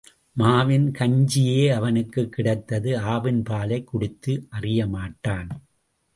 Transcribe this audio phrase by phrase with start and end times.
[0.37, 5.47] மாவின் கஞ்சியே அவனுக்குக் கிடைத்தது ஆவின் பாலைக் குடித்து அறிய மாட்டான்.